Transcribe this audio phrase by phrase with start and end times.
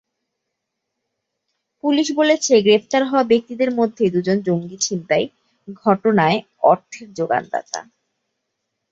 [1.83, 5.25] Police বলছে, গ্রেপ্তার হওয়া ব্যক্তিদের মধ্যে দুজন জঙ্গি ছিনতাই
[5.81, 6.37] ঘটনায়
[6.63, 7.79] অর্থের জোগানদাতা।